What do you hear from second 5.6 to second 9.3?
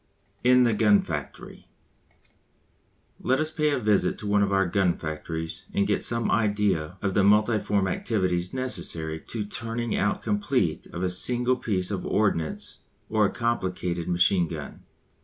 and get some idea of the multiform activities necessary